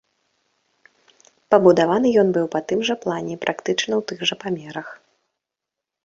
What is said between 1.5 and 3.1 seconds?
Пабудаваны ён быў па тым жа